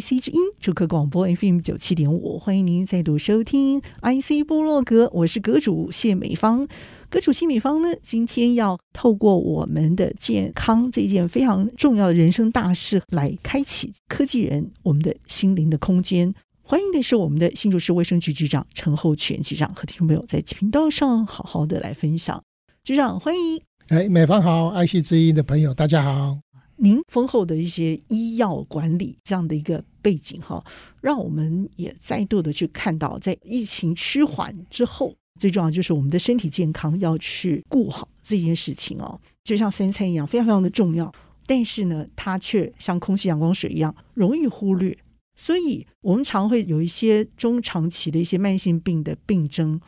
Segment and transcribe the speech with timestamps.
[0.00, 6.66] IC 之音主客广播 FM 九七点五，欢迎您再度收听 IC 部落格，我是阁主谢美芳。
[7.10, 16.34] 阁主谢美芳呢，今天要透过我们的健康这件非常重要的人生大事，来开启科技人我们的心灵的空间。
[16.62, 22.42] 欢迎的是我们的新竹市卫生局局长陈厚全局长，和听众朋友在频道上好好的来分享。
[22.82, 23.60] 局长，欢迎。
[23.88, 26.38] 哎，美芳好，IC 之音的朋友大家好。
[26.82, 30.64] 您丰厚的一些医药管理这样的一个背景哈，
[31.00, 35.14] 让我们也再度的去看到，在疫情趋缓之后。
[35.38, 41.10] 最重要就是我们的身体健康要去顾好这件事情哦，就像三餐一样，非常非常的重要。
[41.46, 44.94] 但是呢，它却像空气、阳光、水一样容易忽略，
[45.36, 49.80] 所以我们常会有一些中长期的一些慢性病的病症，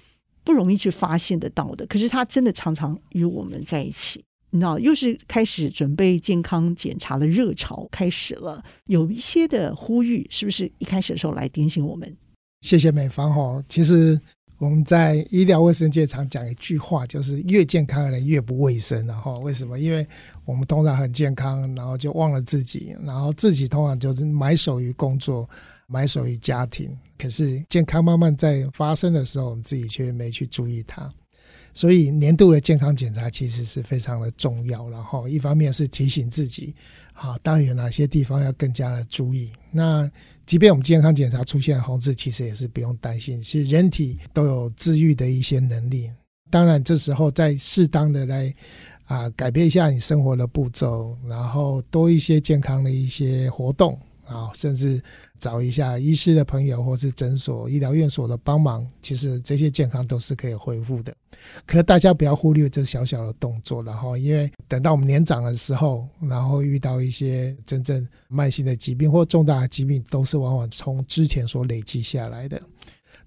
[0.43, 1.87] 不容易去发现得到的。
[1.87, 12.17] 可是它真的常常与我们在一起，你知道，又是开始准备健康检查的热潮开始了，有一些的呼吁，是不是一开始的时候来点醒我们？
[12.61, 14.21] 谢谢美芳哈，其实。
[14.59, 19.05] 我们在医疗卫生界常讲一句话，就是越健康的人越不卫生。
[19.09, 19.77] 然后为什么？
[19.77, 20.07] 因为
[20.45, 25.51] 我们通常很健康，然后就忘了自己，然后自己通常就是埋首于工作，
[25.89, 26.97] 埋首于家庭。
[27.19, 31.11] 可是健康慢慢在发生的时候，我们自己却没去注意它。
[31.75, 34.89] 所以年度的健康检查其实是非常的重要。
[34.91, 36.75] 然后一方面是提醒自己，
[37.13, 39.51] 好，当然有哪些地方要更加的注意。
[39.71, 40.11] 那
[40.45, 43.43] 即便我们健康检查出现红字，其实也是不用担心。
[43.43, 46.11] 是人体都有自愈的一些能力。
[46.51, 48.55] 当然，这时候再适当的来
[49.07, 55.03] 啊改变一下你生活的步骤，然后多一些健康的一些活动啊，甚至。
[55.43, 61.13] 找一下医师的朋友，或是诊所、医疗院所的帮忙，其实这些健康都是可以恢复的。
[61.67, 72.63] 可大家不要忽略这小小的动作，然后因为等到我们年长的时候，然后遇到一些真正慢性的疾病或重大的疾病，都是往往从之前所累积下来的。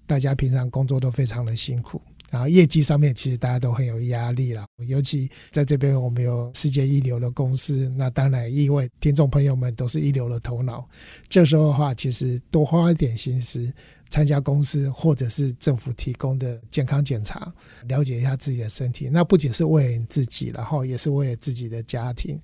[0.06, 2.00] 大家平常工作都非常的辛苦。
[2.30, 10.88] 然后业绩上面其实大家都很有压力了，尤其在这边我们有世界一流的公司，那当然意味听众朋友们都是一流的头脑。
[11.28, 13.72] 这时候的话，其实多花一点心思
[14.10, 17.52] 参加公司或者是政府提供的健康检查，
[17.86, 22.36] 了解一下自己的身体，那不仅是为自己，然后也是为了自己的家庭，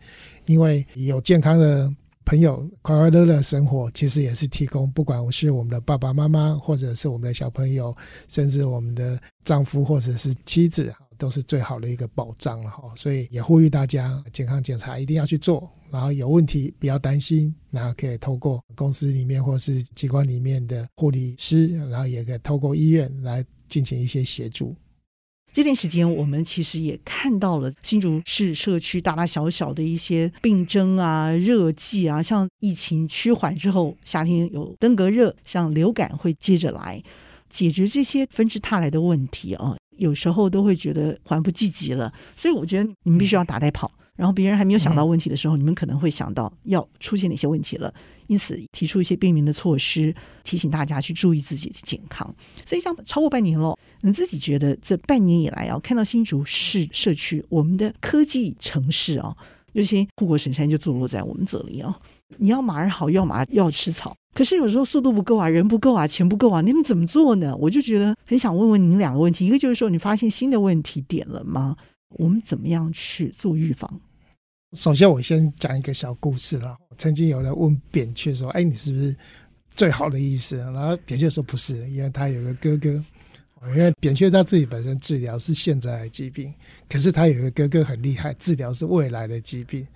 [0.47, 1.93] 因为有健康的。
[2.25, 7.95] 朋友快快乐乐生活，其实也是提供，不管我是我们的爸爸妈妈，或者是我们的小朋友，
[8.29, 12.85] 甚至我们的丈夫或者是妻子，都是最好的一个保障了哈。
[12.97, 24.75] 所以也呼吁大家健康检查一定要去做，然后有问题不要担心，然后可以透过公司里面或是机关里面的护理师，然后也可以透过医院来进行一些协助。
[25.53, 37.03] 这段时间，我们其实也看到了新竹市社区大大小小的一些病症啊、热季啊，像疫情趋缓之后，夏天有登革热，像流感会接着来，
[37.51, 42.11] 解决这些纷至沓来的问题啊，有时候都会觉得还不积极了。
[42.35, 43.93] 所以我觉得你们必须要打带跑。
[44.17, 47.93] 然后别人还没有想到问题的时候，你们可能会想到要出现哪些问题了，
[48.27, 50.15] 因此提出一些便民的措施，
[50.45, 52.35] 提醒大家去注意自己的健康。
[52.67, 59.35] 所以像超过半年了，你自己觉得这半年以来啊，看到新竹市社区我们的科技城市啊，
[59.73, 61.99] 尤其护国神山就坐落在我们这里啊。
[62.39, 67.55] 你要马儿好，要马要吃草，可是有时候速度不够啊，人不够啊，钱不够啊，你们怎么做呢？
[67.57, 71.77] 我就觉得很想问问您两个问题，一个就是说，你发现新的问题点了吗？
[72.15, 74.01] 我们怎么样去做预防？
[74.77, 76.77] 首先，我先讲一个小故事了。
[76.97, 79.15] 曾经有人问扁鹊说：“哎，你是不是
[79.75, 83.05] 最好的医生？”然后扁鹊说：“不是，因为他有个哥哥。
[83.69, 86.53] 因为扁鹊他自己本身治疗是现在的疾病，
[86.89, 89.87] 可是他有一个哥哥很厉害，治疗是未来的疾病。”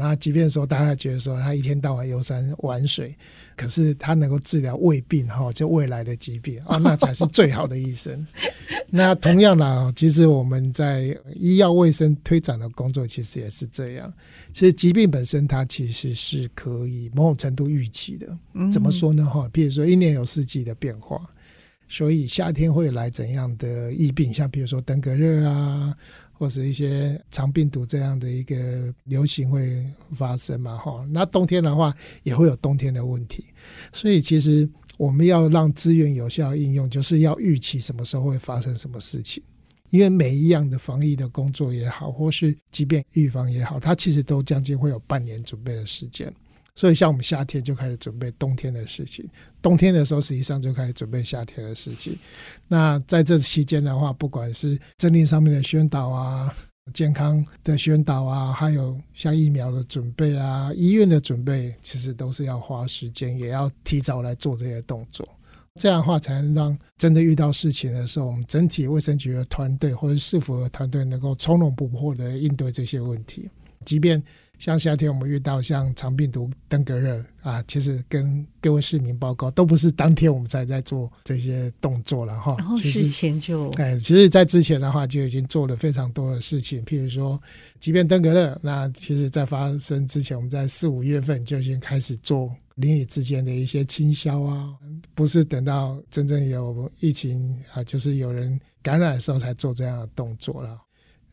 [0.00, 3.14] 然后，即便说大家觉得说他一天到晚游山玩水，
[3.54, 8.26] 可是他能够治疗胃病哈，就未来的疾病啊，那才是最好的医生。
[8.88, 14.10] 那同样呢，其实我们在医药卫生推展的工作，其实也是这样。
[14.54, 18.26] 其实疾病本身它其实是可以某种程度预期的。
[18.72, 19.22] 怎么说呢？
[19.26, 21.20] 哈，比如说一年有四季的变化，
[21.90, 25.94] 所以夏天会来怎样的疫病，像比如说登革热啊。
[26.40, 29.84] 或者一些肠病毒这样的一个流行会
[30.14, 30.74] 发生嘛？
[30.78, 33.44] 哈，那冬天的话也会有冬天的问题，
[33.92, 34.66] 所以其实
[34.96, 39.42] 我们要让资源有效应用，就是要预期什么时候会发生什么事情。
[39.90, 46.32] 因为每一样的防疫的工作也好，或是即便预防也好，它其实都将近会有半年准备的时间。
[46.74, 49.28] 所以，像我们夏天就开始准备冬天的事情，
[49.60, 52.16] 冬天的时候实际上就开始准备夏天的事情。
[52.68, 56.54] 那在这期间的话，不管是政令上面的宣导啊，
[56.94, 65.28] 健康的宣导啊，还有像疫苗的准备啊，医院的准备，其实都是要花时间，也要提早来做这些动作。
[65.78, 73.50] 这样的话，才能让真的遇到事情的时候，我们整体卫生局的团队或者市府的团队能够从容不迫的应对这些问题，
[73.84, 74.22] 即便。
[74.60, 82.54] 像夏天我们遇到像肠病毒登革热啊，其实跟各位市民报告，都不是当天我们才在做这些动作了哈。
[82.58, 87.40] 然后事前就哎，其实，在之前的话就已经做了非常多的事情，譬如说，
[87.80, 94.68] 即便登革热，那其实在发生之前，我们在四五月份就已经开始做邻里之间的一些清消啊，
[95.14, 100.78] 不是等到真正有疫情啊，就是有人感染的时候才做这样的动作了。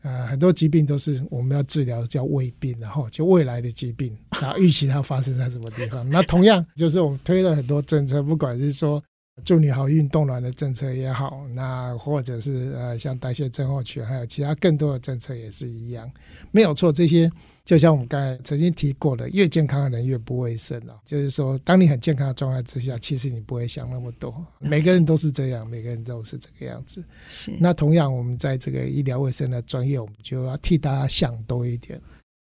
[0.02, 6.08] 呃，很多疾病都是我们要治疗，叫胃病，然后就未来的疾病，然后预期它发生在什么地方。
[6.08, 9.02] 那同样就是我们推了很多政策，不管是说
[9.44, 16.10] 祝你好运冻卵的政策也好，那或者是呃像代谢症候群，还有其他更多的政策也是一样，
[16.50, 17.30] 没有错，这些。
[17.64, 20.96] 就像我们刚才曾经提过的，越健康的人越不卫生啊。
[21.04, 24.34] 就是说，当你很健康的状态之下，其实你不会想那么多。
[24.58, 27.04] 每个人都是这样，每个人都是这个样子。
[27.28, 27.52] 是。
[27.60, 32.00] 那同样，我们在这个医疗卫生的专业，我们就要替大家想多一点。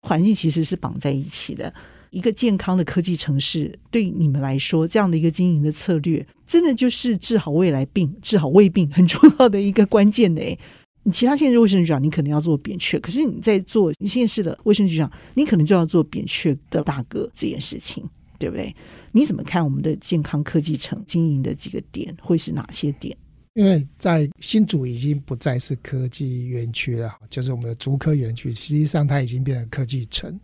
[0.02, 1.74] 环境其实是绑在一起的。
[2.10, 10.42] 一个健康的科技城市，对你们来说，这样的一个经营的策略，真的就是治好未来病、治好胃病很重要的一个关键的。
[11.02, 18.04] 你其他县市卫生局长，你可能要做扁鹊，可是你在做你县市的卫生局长，你可能就要做扁鹊的大哥这件事情，
[18.38, 18.74] 对不对？
[19.12, 23.16] 你怎么看我们的健康科技城经营的几个点会是哪些点？
[23.54, 30.38] 因为在新竹已经不再是科技园区了，就是我们的竹科园区，实际上它已经变成科技城。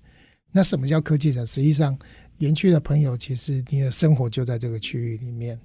[0.56, 1.44] 那什么叫科技城？
[1.44, 1.94] 实际上，
[2.38, 5.60] 园区的朋友其实你的生活就在这个区域里面。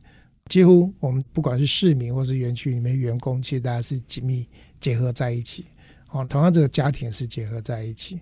[0.49, 4.45] 几乎我们不管是市民或是园区里面员工，其实大家是紧密
[4.81, 5.63] 结合在一起。
[6.09, 8.19] 哦，同样这个家庭是结合在一起，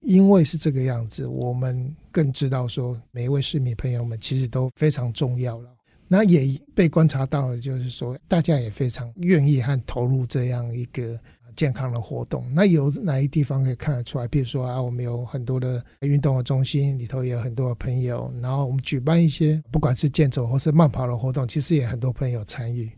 [0.00, 5.68] 因为是这个样子，我们更知道说每一位市民朋友们其实都非常重要了。
[6.06, 11.20] 那也被观察到了，就是说大家也非常愿意和投入这样一个。
[11.58, 14.28] 健康的活动，那有哪一地方可以看得出来？
[14.28, 22.88] 比如说啊，我们有很多的运动的中心里头也有很多的朋友，然后我们举办一些不管是健走或是慢跑的活动，其实也很多朋友参与。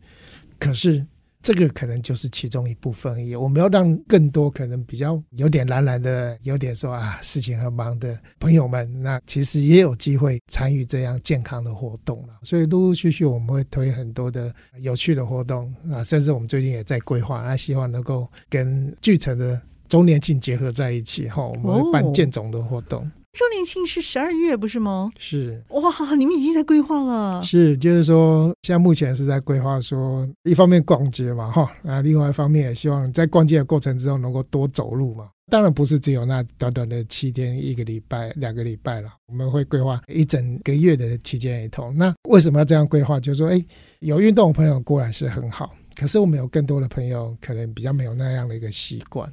[0.59, 1.07] 可是。
[1.43, 3.35] 这个可能就是其中一部分而已。
[3.35, 12.35] 我们要让更多可能比较有点懒懒的、有点说啊事情很忙的朋友们，那其实也有机会参与这样健康的活动了。
[12.43, 23.03] 所以陆陆续续我们会推很多的有趣的活动啊，甚至我们最近也在规划，那希望能够跟巨城的周年庆结合在一起哈，我们会办健总的活动。
[23.03, 25.11] 哦周年庆是十二月，不是吗？
[25.17, 27.41] 是哇，你们已经在规划了。
[27.43, 35.29] 是，就是说，现在目前是在规划说，一方面逛街嘛，哈，啊，另外一方面也希望在逛街的过程之中能够多走路嘛。
[35.49, 41.93] 当然不是只有那短短的七天、一个礼拜、两个礼拜了，我们会规划一整个月的期间里头。
[41.93, 43.19] 那为什么要这样规划？
[43.19, 43.65] 就是说，哎，
[44.01, 49.33] 有运动的朋友过来是很好，可是我们有更多的朋友可能比较没有那样的一个习惯。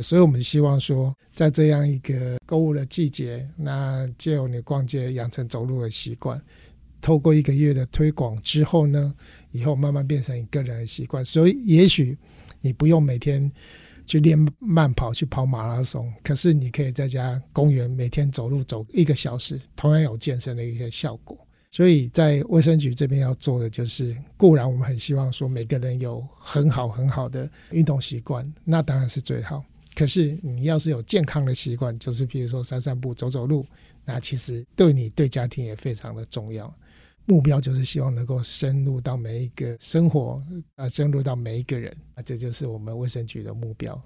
[0.00, 6.40] 所以，我们希望说，在这样一个购物的季节，那借由你逛街养成走路的习惯，
[6.98, 9.14] 透过一个月的推广之后呢，
[9.50, 11.22] 以后慢慢变成你个人的习惯。
[11.22, 12.16] 所以，也许
[12.62, 13.52] 你不用每天
[14.06, 21.36] 去练慢跑、去跑马拉松，可是你可以在家公园每天走路走一个小时，同样有健身的一些效果。
[21.70, 29.62] 所以在卫生局这边要做的就是，固然我们很希望说每个人有很好很好的运动习惯，那当然是最好。
[29.94, 33.66] 可是你要是有健康的习惯，就是比如说散散步、走走路，
[34.04, 36.72] 那其实对你对家庭也非常的重要。
[37.24, 40.42] 目标就是希望能够深入到每一个生活，
[40.74, 43.96] 啊，深入到每一个人，啊，这就是我们卫生局的目标。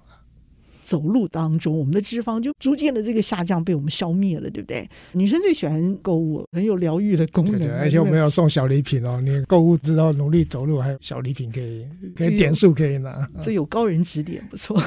[0.83, 4.87] 走路当中，我们的脂肪就逐渐的这个下降，被我们消灭了，对不对？
[5.13, 7.57] 女生最喜欢购物，很有疗愈的功能。
[7.57, 13.27] 对，对，而且我们要送小礼品哦，你购物之后努力走路，还有小礼品可以，可以点数可以拿。
[13.41, 14.81] 这有高人指点，不错。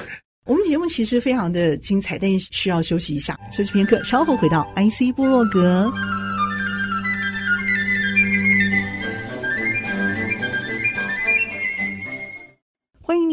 [0.51, 5.89] 我们节目其实非常的精彩，但也需要休息一下，休息片刻，稍后回到 IC 部落格。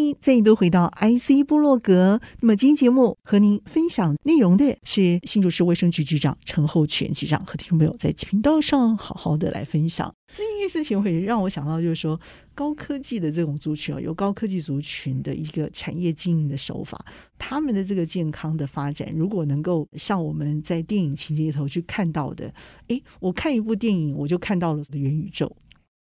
[0.07, 2.19] 迎再一度回到 IC 部落格。
[2.39, 12.19] 那么今天节目和您分享内容的是新竹市卫生局局长陈厚全局长，和听众朋友在频道上好好的来分享这件事情，会让我想到就是说
[12.53, 17.03] 高科技的这种族群啊，有高科技族群的一个产业经营的手法，
[17.37, 22.53] 他们的这个健康的发展，如果能够像我们在电影情节里头去看到的，
[22.87, 25.55] 诶，我看一部电影，我就看到了元宇宙。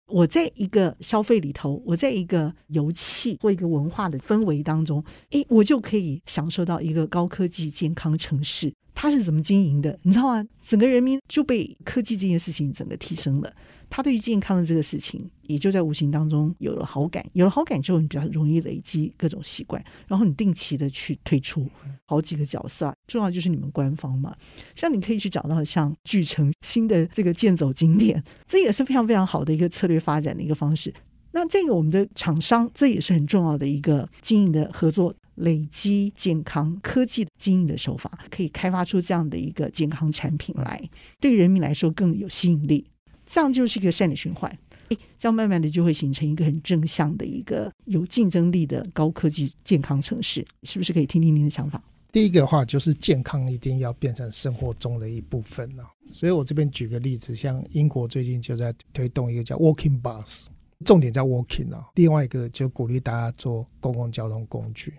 [0.09, 9.97] 我在一个消费里头，我在一个油气或一个文化的氛围当中，诶，我就可以享受到一个高科技健康城市，他是怎么经营的？
[10.03, 10.45] 你知道吗？
[10.61, 13.55] 整个人民就被科技这件事情整个提升了。
[13.89, 17.25] 他对于健康的这个事情，也就在无形当中有了好感。
[17.33, 21.65] 有了好感之后，你比较容易累积各种习惯，然后你定期的去推出
[22.07, 22.93] 好几个角色。
[23.07, 24.35] 重要就是你们官方嘛，
[24.75, 30.93] 像你可以去找到像巨城新的这个健走经典，这也是非常非常好的一个策略发展的一个方式。
[31.31, 40.81] 那这个我们的厂商，这也是很重要的一个经营的合作，累积健康科技的经营的手法，可以开发出这样的一个健康产品来，
[41.21, 42.87] 对人民来说更有吸引力。
[43.27, 44.51] 这样就是一个善的循环，
[44.89, 51.83] 诶，这样慢慢的就会形成一个很正向的一个有竞争力的高科技健康城市，是不是可以听听您的想法？
[52.11, 60.47] 第一个话就是健康一定要变成生活中的一部分了，所以我这边举个例子，像英国最近就在推动一个叫 Walking Bus，
[60.87, 64.95] 重点在 Walking 啊，另外一个就鼓励大家坐公共交通工具，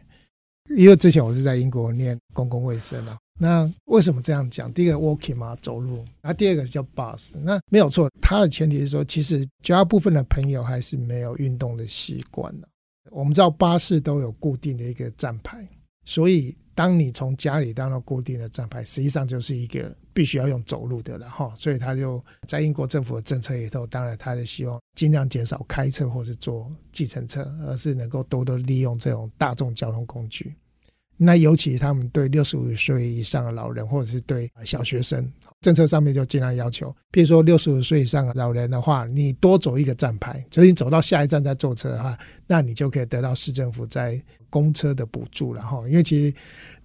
[0.76, 3.18] 因为之前我是在英国念公共卫生啊。
[3.42, 4.72] 那为什么这样讲？
[4.74, 6.04] 第一个 walking 嘛，走路。
[6.22, 7.38] 那第二个叫 bus。
[7.42, 12.68] 那没有错，它的前提是说，其实绝大部分的朋友还是没有运动的习惯的。
[13.12, 15.66] 我们知道巴士都有固定的一个站牌，
[16.04, 21.52] 所以当你从家里到固定的站牌，实际上就是一个必须要用走路的了哈。
[21.56, 30.54] 所以他就在英国政府的政策里头，当然他就希望尽量减少开车或是坐计程车，而是能够多多利用这种大众交通工具。
[31.22, 44.18] 那尤其他们对六十五岁以上的老人，或者是对小学生，政策上面就尽量要求，比如说六十五岁以上的老人的话，你多走一个站牌，就是你走到下一站再坐车的话，那你就可以得到市政府在
[44.50, 45.86] 公车的补助了哈。
[45.90, 46.34] 因为其实，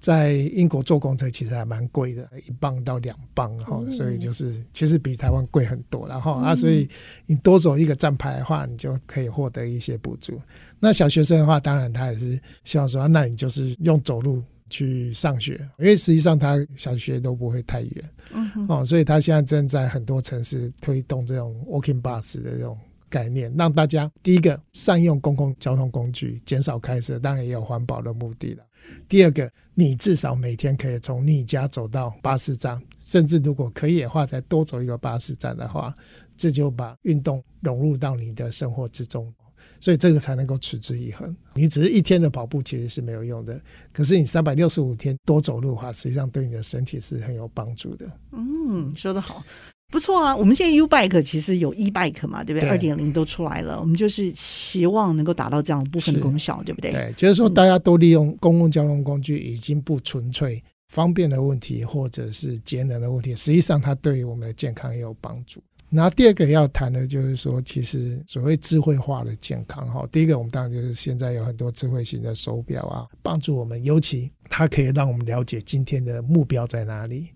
[0.00, 6.88] 在英国坐公车其实还蛮贵的，一磅到两磅哈，所以就是其实比台湾贵很多然后啊，所以
[7.26, 10.41] 你多走一个站牌的话，你就可以获得一些补助。
[10.85, 28.62] 那小学生的话，当然他也是希望说，那你就是用走路去上学，因为实际上他小学都不会太远，嗯哼，哦，所以他现在正在很多城市推动这种 walking bus 的这种概念，让大家第一个善用公共交通工具，减少开车，当然也有环保的目的了。
[29.09, 35.95] 第二个，你至少每天可以从你家走到巴士站，甚至如果可以的话，再多走一个巴士站的话，
[36.37, 39.33] 这就把运动融入到你的生活之中。
[39.81, 41.35] 所以这个才能够持之以恒。
[41.54, 43.61] 你只是一天的跑步其实是没有用的，
[43.93, 48.07] 可是你三百六十五天多走路的话，实际上对你的身体是很有帮助的。
[48.33, 49.45] 嗯，说得好，
[49.88, 50.35] 不错啊。
[50.35, 52.69] 我们现在 U Bike 其实有 E Bike 嘛，对不对？
[52.69, 56.90] 二点零都出来了，我们就是希望能够达到这样部分功效，对不对？
[56.90, 65.62] 对，就是说大家都利用公共交通工具，已经不纯粹方便的问题，或者是节能的问题，实际上它对于我们的健康也有帮助。
[65.94, 77.28] 然后第二个要谈的就是说，其实所谓智慧化的健康哈，第一个我们当然就是现在有很多智慧型的手表啊，帮助我们，尤其它可以让我们了解今天的目标在哪里，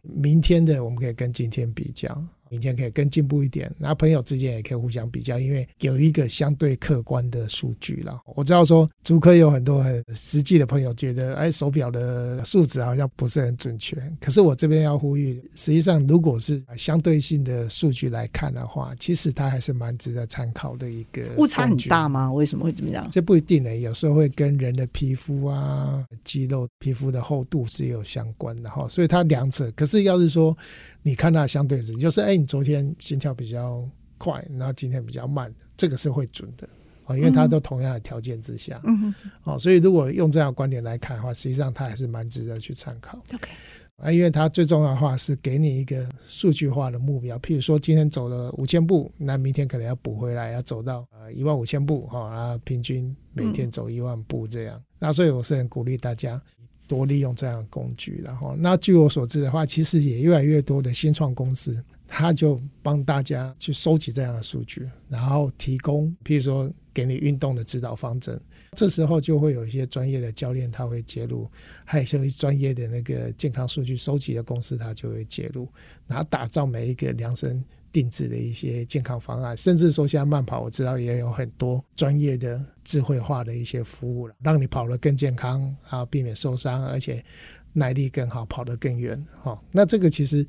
[0.00, 2.18] 明天的我们可以跟今天比较。
[2.50, 8.20] 明天可以更进步一点，然后朋友之间也可以互相比较，因为有一个相对客观的数据了。
[8.34, 13.96] 我知道说，足科有很多很实际的朋友觉得，哎，手表的数值好像不是很准确。
[14.20, 21.22] 可是我这边要呼吁，实际上如果是相对性的数据来看的话，其实它还是蛮值得参考的一个。
[21.36, 22.32] 误差很大吗？
[22.32, 23.06] 为什么会怎么样？
[23.10, 28.88] 这不一定呢，有时候会跟人的皮肤啊、肌肉、皮肤的厚度是有相关的哈。
[28.88, 30.56] 所以它两者，可是要是说。
[31.02, 33.88] 你看它相对值，就是哎，你昨天心跳比较
[34.18, 36.68] 快，然后今天比较慢，这个是会准的
[37.04, 39.14] 啊，因为它都同样的条件之下，嗯
[39.44, 43.18] 哦，所以如果用这样的观点来看的话，实际上它还是蛮值得去参考。
[43.34, 43.48] OK，
[43.96, 54.82] 啊，因为它最重要的话是给你一个数据化的目标，譬如说今天走了五千步，那明天可能要补回来，要走到呃一万五千步哈，然后平均每天走一万步这样。
[54.98, 56.40] 那所以我是很鼓励大家。
[56.88, 68.40] 多利用这样的工具，然后那据我所知的话，其实也越来越多的新创公司，他就帮大家去收集这样的数据，然后提供，譬如说给你运动的指导方针。
[68.72, 71.48] 这时候就会有一些专业的教练他会介入，
[71.84, 75.68] 还有一些专业的那个健康数据收集的公司他就会介入，
[76.06, 87.24] 然后打造每一个量身定制的一些健康方案，甚至说现在慢跑，我知道也有很多专业的智慧化的一些服务了，让你跑得更健康啊，避免受伤，而且
[87.72, 89.24] 耐力更好，跑得更远。
[89.40, 90.46] 哈，那这个其实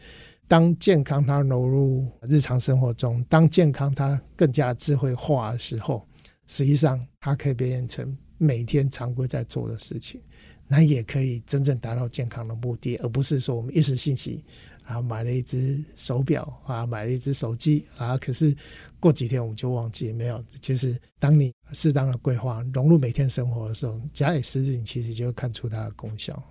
[0.48, 6.08] 当健康它融入日常生活中，当健康它更加智慧化的时候，
[6.46, 10.22] 实际上它可以变成每天常规在做的事情，
[10.68, 14.44] 那也可以真正达到健康的目的，而不是说我们一时兴起。
[14.88, 18.56] 啊，买了一只手表啊，买了一只手机啊，可是
[19.02, 20.42] 过几天我们就忘记没有。
[20.62, 26.42] 其实，当你适当的规划融入每天生活的时候，假以时日，你其实就会看出它的功效。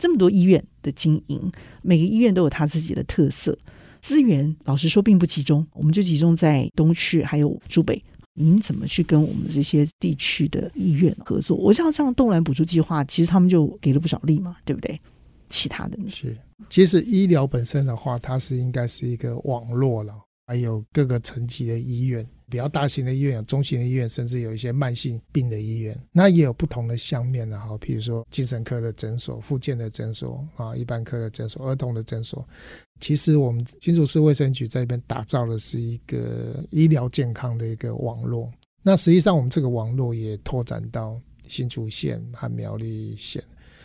[0.00, 1.52] 这么多医院的经营，
[1.82, 3.56] 每个医院都有它自己的特色，
[4.00, 8.02] 资源老实说并不集中，我们就集中在东区还有珠北。
[8.32, 11.56] 您怎么去跟我们这些地区的医院合作？
[11.56, 14.98] 我像像冻卵补助计划，其实他们就给了不少力嘛，对不对？
[15.50, 16.34] 其他的是，
[16.70, 20.14] 其实医疗本身的话，它是应该是一个网络了，
[20.46, 32.46] 还有各个层级的医院，比较大型的医院，有中型的医院，甚至有一些慢性病的医院，那也有不同的相面的哈，比如说精神科的诊所、复健的诊所啊、一般科的诊所、儿童的诊所。
[32.98, 38.52] 其实我们新竹市卫生局这边打造的是一个医疗健康的一个网络，
[38.82, 43.42] 那实际上我们这个网络也拓展到新竹县和苗栗县。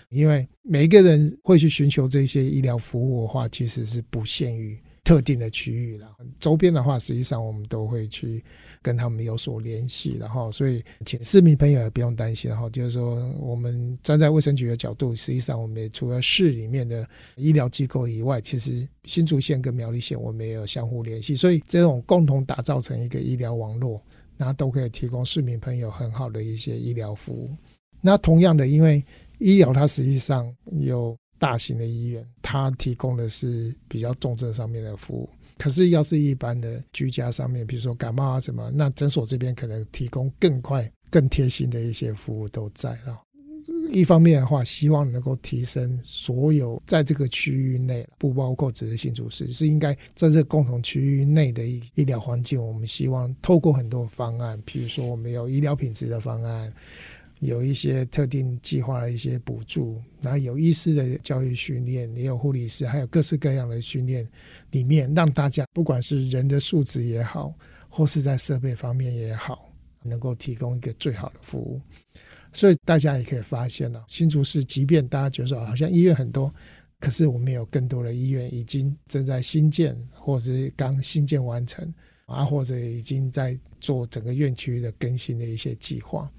[0.09, 6.13] 因为每一个人会去寻求这些医疗服务的话，其实是不限于特定的区域了。
[6.39, 8.43] 周边的话，实际上我们都会去
[8.81, 12.49] 跟他们有所联系，然后所以请市民朋友也不用担心。
[12.49, 24.03] 然后就是说，我们站在卫生局的角度，实际上我们除了市里面的医疗机构以外，其实新竹县跟苗栗县我们也有相互联系，所以这种共同打造成一个医疗网络，
[24.35, 27.55] 那都可以提供市民朋友很好的一些医疗服务。
[28.01, 29.03] 那同样的，因为
[29.37, 31.15] 医疗它实际上有
[31.45, 35.29] 大型的医院，它提供的是比较重症上面的服务。
[35.59, 43.21] 可是要是一般的居家上面，比如说感冒啊什么，那诊所这边可能提供更快、更贴心的一些服务都在了。
[43.91, 52.59] 一方面的话，希望能够提升所有在这个区域内，不包括只是新竹市，是应该在这共同区域内的医医疗环境。
[52.59, 56.73] 我们希望透过很多方案，比如说我们有医疗品质的方案。
[57.39, 64.27] 有一些特定计划的一些补助，然后有医师的教育训练，也有护理师，还有各式各样的训练，
[64.71, 67.53] 里面让大家不管是人的素质也好，
[67.89, 69.69] 或是在设备方面也好，
[70.01, 71.81] 能够提供一个最好的服务。
[72.53, 76.51] 所以大家也可以发现了，新竹市即便大家觉得说好像医院很多，
[77.01, 81.93] 可是我们有更多的医院已经正在新建，或者是刚新建完成
[82.27, 86.31] 啊，或者已经在做整个院区的更新的一些计划。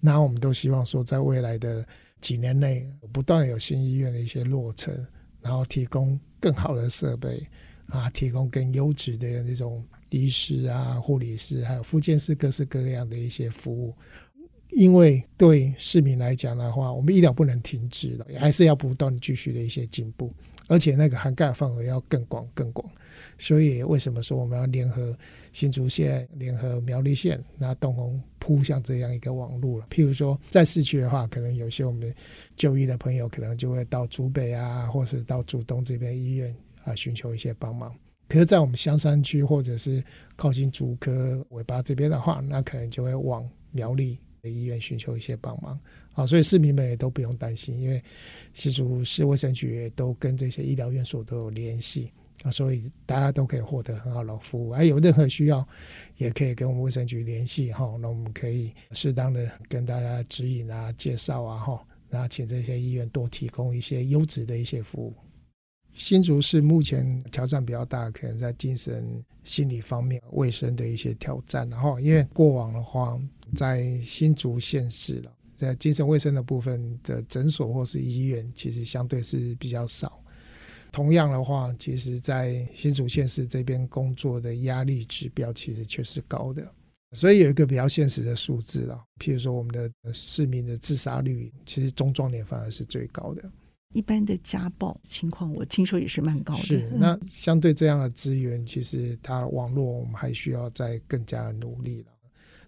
[0.00, 1.86] 那我们都希望说，在未来的
[2.20, 4.94] 几年内，不断有新医院的一些落成，
[5.42, 7.46] 然后提供更好的设备
[7.86, 13.94] 啊，提供更优质的那种医师啊、护理师，还有复健师各式各样的一些服务。
[14.70, 20.32] 因为对市民来讲的话，我们医疗不能停滞了，还是要不断继续的一些进步，
[20.68, 22.88] 而且那个涵盖范围要更广、更广。
[23.40, 25.16] 所以为什么说我们要联合
[25.50, 29.86] 新竹县、联合苗栗县，那东红铺上这样一个网路了？
[29.90, 32.14] 譬如说，在市区的话，可能有些我们
[32.54, 37.92] 就医的朋友，可能就会到竹北啊，或是到竹东这边医院啊，寻求一些帮忙。
[38.28, 40.04] 可是，在我们香山区或者是
[40.36, 45.80] 靠近竹科尾巴这边的话，那可能就会往苗栗的医院寻求一些帮忙。
[46.12, 48.02] 好，所以市民们也都不用担心，因为
[48.52, 52.12] 新竹市卫生局也都跟这些医疗院所都有联系。
[52.42, 55.66] 啊，所以大家都可以获得很好的服务，还有任何需要，
[56.16, 57.96] 也可以跟我们卫生局联系哈。
[58.00, 65.14] 那我们可以适当的跟大家指引啊、介绍啊哈，然后请这些医院多提供一些优质的一些服务。
[65.92, 71.68] 新竹市目前挑战比较大，可能在精神心理方面、卫生的一些挑战。
[71.68, 73.20] 然后，因为过往的话，
[73.56, 80.22] 在新竹县市了，在精神卫生的部分的诊所或是医院，其实相对是比较少。
[80.92, 86.66] 同样的话，其实，在新竹县市这边工作的压力指标，其实却是高的。
[87.12, 93.50] 所以有一个比较现实的数字了，譬如说我们的市民的自杀率，其实中壮年反而是最高的。
[93.94, 96.62] 一般的家暴情况，我听说也是蛮高的。
[96.62, 102.12] 是，那相对这样的资源，其实它网络我们还需要再更加努力了。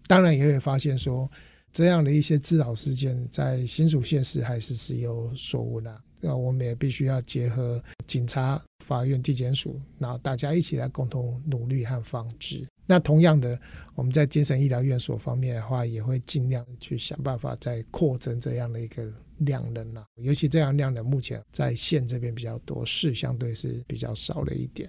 [0.08, 1.30] 当然也会发现说，
[1.72, 6.02] 这样的一些自扰事件，在新竹县市还是是有所闻的。
[6.24, 12.64] 那我们也必须要结合警察、法院、地检署，然后大家一起来共同努力和防治。
[12.86, 13.58] 那同样的，
[13.96, 20.04] 我们在精神医疗院所方面的话，也会尽量去想办法再扩增这样的一个量能啊。
[20.16, 24.88] 尤其这样量能目前在县这边比较多，市相对是比较少了一点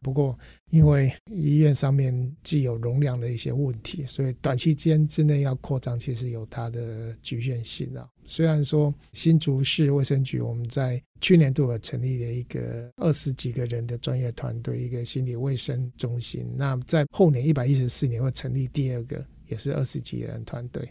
[0.00, 0.38] 不过
[0.70, 8.08] 因为医院上面既有容量的一些问题，所以短期间之内要扩张，其实有它的局限性啊。
[8.24, 16.50] 虽然说新竹市卫生局我们在去年度有成立了一个二十几个人的专业团队，一个心理卫生中心。
[16.56, 20.88] 那在后年一百一十四年会成立第二个，也是二十几人团队。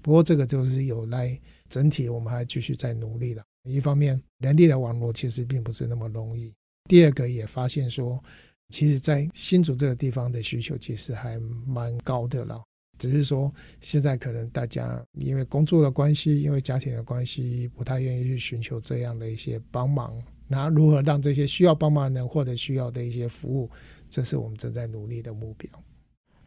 [0.00, 1.36] 不过这个就是有赖
[1.68, 3.42] 整体，我们还继续在努力的。
[3.64, 6.50] 一方面，人力的网络其实并不是那么容易；
[6.86, 8.22] 第二个，也发现说，
[8.68, 12.62] 其实，在新竹这个地方的需求其实还蛮高的了。
[12.98, 20.22] 只是说，现在可能大家因为工作的关系，因为家庭的关系，不太愿意去寻求这样的一些帮忙。
[20.46, 23.70] 那如何让这些需要帮忙的人获得需要的一些服务，
[24.10, 25.70] 这是我们正在努力的目标。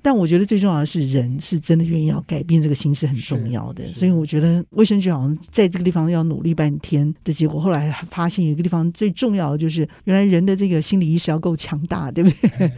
[0.01, 3.85] 但我觉得最重要的是，人是真的愿意要改变这个心是很重要的。
[3.87, 12.29] 所以我觉得卫生局好像在这个地方要努力半天的结果，后来发现有一个地方最重要的就是，原来人的这个心理意识要够强大，对不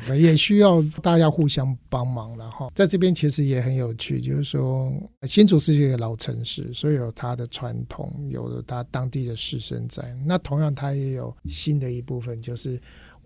[0.08, 0.18] 对？
[0.20, 2.38] 也需要大家互相帮忙。
[2.38, 4.92] 然后在这边其实也很有趣，就是说
[5.24, 10.04] 新竹是一个老城市，所以有它的传统，有它当地的士绅在。
[10.26, 12.80] 那同样它也有新的一部分，就是。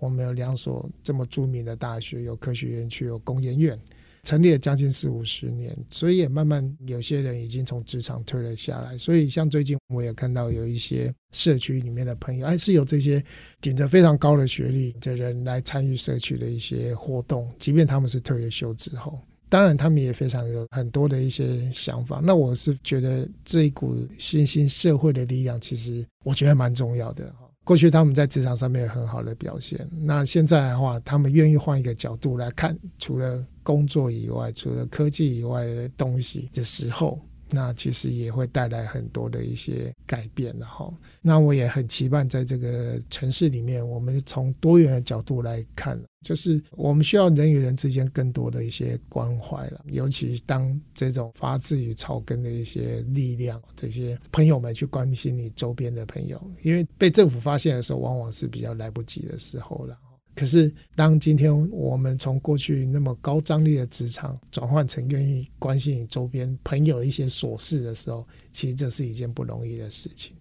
[0.04, 3.80] 我们有两所这么著名的大学，有科学园区，有工研院，
[4.24, 8.98] 成立了将近四五十年，所以也慢慢有些人已经从职场退了下来。
[8.98, 13.24] 所以像最近我也看到有一些社区里面的朋友，还是有这些
[13.62, 22.20] 顶着非常高的学历的人来参与社区的一些活动，即便他们是退了休之后，当然他们也非常有很多的一些想法。
[22.22, 27.34] 那我是觉得这一股新兴社会的力量，其实我觉得蛮重要的。
[27.64, 37.20] 过去他们在职场上面有很好的表现，那现在的话，他们愿意换一个角度来看，除了工作以外，除了科技以外的东西的时候。
[37.56, 59.96] 那其实也会带来很多的一些改变，然后，那我也很期盼在这个城市里面，我们从多元的角度来看，就是我们需要人与人之间更多的一些关怀了，尤其当这种发自于草根的一些力量，这些朋友们去关心你周边的朋友，因为被政府发现的时候，往往是比较来不及的时候了。
[60.36, 70.36] 可是，当今天我们从过去那么高张力的职场转换成愿意关心你周边朋友一些琐事的时候，其实这是一件不容易的事情。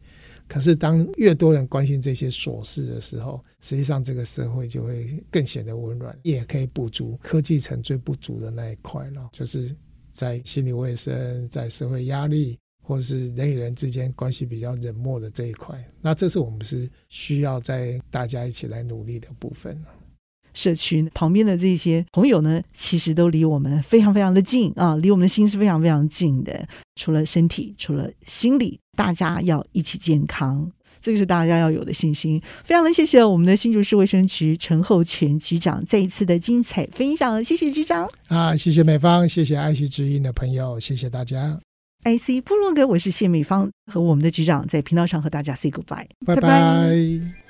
[0.49, 9.75] 可是，当越多人关心这些琐事的时候，实际上这个社会就会更显得温暖，也可以补足科技城最不足的那一块了，就是
[10.11, 12.59] 在心理卫生、在社会压力。
[12.83, 19.81] 或者是人与人之间关系比较冷漠的这一块，那这是我们是需要在大家一起来努力的部分。
[20.53, 26.69] 社区旁边的这些朋友呢，其实都离我们非常非常的近啊，离我们的心是非常非常近的。
[26.97, 32.39] 除了身体，除了心理，大家要一起健康，这个是大家要有的信心。
[32.65, 41.59] 非常的谢谢我们的新竹市卫生局陈厚全局长再一次的精彩分享，谢谢局长啊，谢谢美方，谢谢爱惜之音的朋友，谢谢大家。
[42.05, 47.42] IC 部落格，我是谢美芳，和我们的局长在频道上和大家 say goodbye，拜拜。